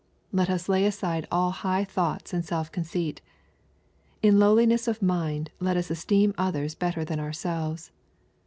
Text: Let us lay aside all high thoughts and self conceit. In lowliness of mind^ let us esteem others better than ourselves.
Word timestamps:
Let 0.31 0.49
us 0.49 0.67
lay 0.67 0.83
aside 0.87 1.27
all 1.31 1.51
high 1.51 1.83
thoughts 1.83 2.33
and 2.33 2.43
self 2.43 2.71
conceit. 2.71 3.21
In 4.23 4.39
lowliness 4.39 4.87
of 4.87 4.99
mind^ 4.99 5.49
let 5.59 5.77
us 5.77 5.91
esteem 5.91 6.33
others 6.39 6.73
better 6.73 7.05
than 7.05 7.19
ourselves. 7.19 7.91